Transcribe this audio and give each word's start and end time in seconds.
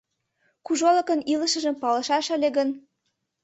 Кужолыкын 0.65 1.19
илышыжым 1.33 1.75
палышаш 1.81 2.25
ыле 2.35 2.49
гын 2.57 2.69